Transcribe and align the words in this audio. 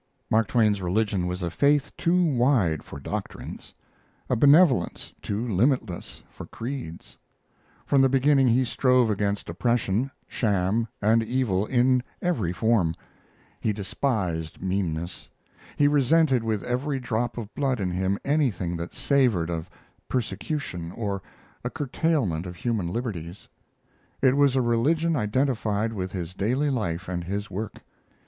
Mark 0.31 0.47
Twain's 0.47 0.81
religion 0.81 1.27
was 1.27 1.43
a 1.43 1.51
faith 1.51 1.95
too 1.95 2.23
wide 2.23 2.81
for 2.81 2.99
doctrines 2.99 3.75
a 4.31 4.35
benevolence 4.35 5.13
too 5.21 5.47
limitless 5.47 6.23
for 6.31 6.47
creeds. 6.47 7.19
From 7.85 8.01
the 8.01 8.09
beginning 8.09 8.47
he 8.47 8.65
strove 8.65 9.11
against 9.11 9.47
oppression, 9.47 10.09
sham, 10.27 10.87
and 11.03 11.21
evil 11.23 11.67
in 11.67 12.01
every 12.19 12.51
form. 12.51 12.95
He 13.59 13.71
despised 13.73 14.59
meanness; 14.59 15.29
he 15.77 15.87
resented 15.87 16.43
with 16.43 16.63
every 16.63 16.99
drop 16.99 17.37
of 17.37 17.53
blood 17.53 17.79
in 17.79 17.91
him 17.91 18.17
anything 18.25 18.77
that 18.77 18.95
savored 18.95 19.51
of 19.51 19.69
persecution 20.09 20.91
or 20.93 21.21
a 21.63 21.69
curtailment 21.69 22.47
of 22.47 22.55
human 22.55 22.87
liberties. 22.91 23.47
It 24.19 24.35
was 24.35 24.55
a 24.55 24.61
religion 24.63 25.15
identified 25.15 25.93
with 25.93 26.11
his 26.11 26.33
daily 26.33 26.71
life 26.71 27.07
and 27.07 27.23
his 27.23 27.51
work. 27.51 27.83